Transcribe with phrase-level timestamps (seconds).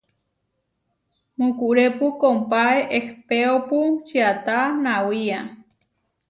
[1.37, 5.39] Mukurépu kompáe ehpéopu čiatá nawía.